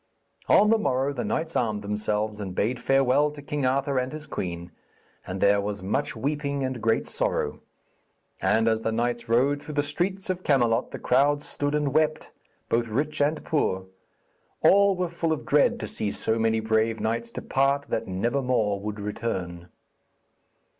On 0.49 0.71
the 0.71 0.79
morrow 0.79 1.13
the 1.13 1.23
knights 1.23 1.55
armed 1.55 1.83
themselves, 1.83 2.39
and 2.41 2.55
bade 2.55 2.79
farewell 2.79 3.29
to 3.29 3.39
King 3.39 3.67
Arthur 3.67 3.99
and 3.99 4.11
his 4.11 4.25
queen, 4.25 4.71
and 5.27 5.39
there 5.39 5.61
was 5.61 5.83
much 5.83 6.15
weeping 6.15 6.63
and 6.63 6.81
great 6.81 7.07
sorrow. 7.07 7.59
And 8.41 8.67
as 8.67 8.81
the 8.81 8.91
knights 8.91 9.29
rode 9.29 9.61
through 9.61 9.75
the 9.75 9.83
streets 9.83 10.31
of 10.31 10.41
Camelot 10.41 10.89
the 10.89 10.97
crowds 10.97 11.45
stood 11.45 11.75
and 11.75 11.93
wept, 11.93 12.31
both 12.67 12.87
rich 12.87 13.21
and 13.21 13.45
poor. 13.45 13.85
All 14.63 14.95
were 14.95 15.07
full 15.07 15.31
of 15.31 15.45
dread 15.45 15.79
to 15.81 15.87
see 15.87 16.09
so 16.09 16.39
many 16.39 16.61
brave 16.61 16.99
knights 16.99 17.29
depart 17.29 17.85
that 17.89 18.07
never 18.07 18.41
more 18.41 18.79
would 18.79 18.99
return. 18.99 19.69